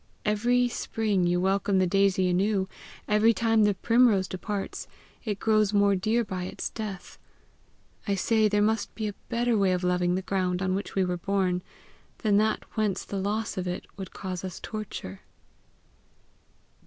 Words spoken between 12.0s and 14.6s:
than that whence the loss of it would cause us